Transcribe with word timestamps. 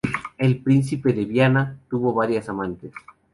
El 0.39 0.57
príncipe 0.63 1.13
de 1.13 1.25
Viana 1.25 1.77
tuvo 1.87 2.11
varias 2.11 2.49
amantes. 2.49 2.91